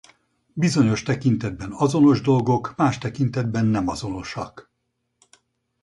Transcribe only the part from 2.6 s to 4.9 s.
más tekintetben nem azonosak.